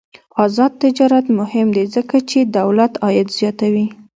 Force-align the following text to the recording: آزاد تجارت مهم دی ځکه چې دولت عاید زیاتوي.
آزاد 0.43 0.71
تجارت 0.83 1.25
مهم 1.39 1.67
دی 1.75 1.85
ځکه 1.95 2.17
چې 2.29 2.39
دولت 2.57 2.93
عاید 3.03 3.27
زیاتوي. 3.37 3.85